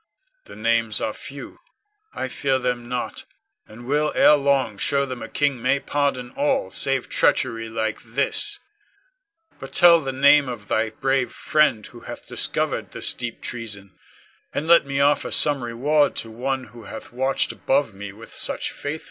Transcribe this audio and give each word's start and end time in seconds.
The 0.45 0.55
names 0.55 0.99
are 0.99 1.13
few; 1.13 1.59
I 2.11 2.27
fear 2.27 2.57
them 2.57 2.89
not, 2.89 3.25
and 3.67 3.85
will 3.85 4.11
ere 4.15 4.33
long 4.33 4.79
show 4.79 5.05
them 5.05 5.21
a 5.21 5.29
king 5.29 5.61
may 5.61 5.79
pardon 5.79 6.31
all 6.31 6.71
save 6.71 7.07
treachery 7.07 7.69
like 7.69 8.01
this. 8.01 8.57
But 9.59 9.73
tell 9.73 9.99
the 9.99 10.11
name 10.11 10.49
of 10.49 10.69
thy 10.69 10.89
brave 10.89 11.31
friend 11.31 11.85
who 11.85 11.99
hath 11.99 12.27
discovered 12.27 12.93
this 12.93 13.13
deep 13.13 13.41
treason, 13.41 13.91
and 14.51 14.65
let 14.67 14.87
me 14.87 14.99
offer 14.99 15.29
some 15.29 15.63
reward 15.63 16.15
to 16.15 16.31
one 16.31 16.63
who 16.73 16.85
hath 16.85 17.11
watched 17.13 17.51
above 17.51 17.93
me 17.93 18.11
with 18.11 18.33
such 18.35 18.71
faithful 18.71 18.89
care. 18.89 18.99